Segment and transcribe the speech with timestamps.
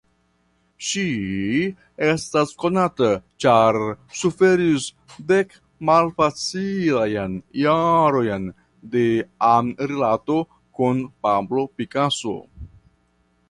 [0.91, 1.01] Ŝi
[2.11, 3.09] estas konata
[3.45, 3.77] ĉar
[4.21, 4.87] suferis
[5.33, 5.53] dek
[5.91, 8.49] malfacilajn jarojn
[8.97, 9.05] de
[9.51, 10.39] amrilato
[10.81, 12.35] kun Pablo Picasso.